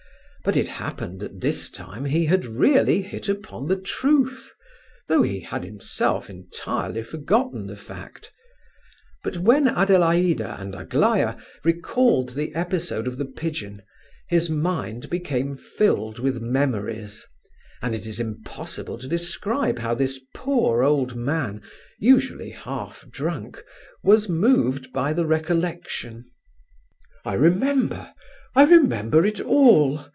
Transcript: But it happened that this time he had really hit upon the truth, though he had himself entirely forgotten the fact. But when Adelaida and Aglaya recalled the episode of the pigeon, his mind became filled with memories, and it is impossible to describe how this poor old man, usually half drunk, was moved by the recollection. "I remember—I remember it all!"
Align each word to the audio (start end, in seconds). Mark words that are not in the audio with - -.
But 0.43 0.57
it 0.57 0.67
happened 0.69 1.19
that 1.19 1.39
this 1.39 1.69
time 1.69 2.05
he 2.05 2.25
had 2.25 2.47
really 2.47 3.03
hit 3.03 3.29
upon 3.29 3.67
the 3.67 3.79
truth, 3.79 4.51
though 5.07 5.21
he 5.21 5.41
had 5.41 5.63
himself 5.63 6.31
entirely 6.31 7.03
forgotten 7.03 7.67
the 7.67 7.75
fact. 7.75 8.31
But 9.23 9.37
when 9.37 9.67
Adelaida 9.67 10.59
and 10.59 10.73
Aglaya 10.73 11.37
recalled 11.63 12.29
the 12.29 12.55
episode 12.55 13.05
of 13.05 13.19
the 13.19 13.25
pigeon, 13.25 13.83
his 14.29 14.49
mind 14.49 15.11
became 15.11 15.55
filled 15.55 16.17
with 16.17 16.41
memories, 16.41 17.23
and 17.79 17.93
it 17.93 18.07
is 18.07 18.19
impossible 18.19 18.97
to 18.97 19.07
describe 19.07 19.77
how 19.77 19.93
this 19.93 20.19
poor 20.33 20.81
old 20.81 21.15
man, 21.15 21.61
usually 21.99 22.49
half 22.49 23.05
drunk, 23.11 23.61
was 24.03 24.27
moved 24.27 24.91
by 24.91 25.13
the 25.13 25.27
recollection. 25.27 26.25
"I 27.23 27.33
remember—I 27.35 28.63
remember 28.65 29.23
it 29.23 29.39
all!" 29.39 30.07